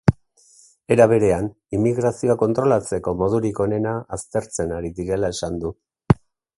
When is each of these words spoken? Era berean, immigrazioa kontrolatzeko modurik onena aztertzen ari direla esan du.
Era 0.95 1.05
berean, 1.11 1.49
immigrazioa 1.79 2.37
kontrolatzeko 2.45 3.15
modurik 3.23 3.63
onena 3.67 3.95
aztertzen 4.19 4.77
ari 4.81 4.95
direla 5.03 5.35
esan 5.39 5.65
du. 5.67 5.77